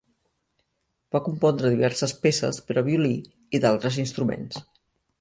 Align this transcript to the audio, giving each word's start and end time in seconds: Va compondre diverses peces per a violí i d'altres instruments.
Va 1.15 1.21
compondre 1.27 1.71
diverses 1.75 2.15
peces 2.25 2.61
per 2.71 2.79
a 2.83 2.87
violí 2.91 3.15
i 3.59 3.65
d'altres 3.67 4.05
instruments. 4.09 4.63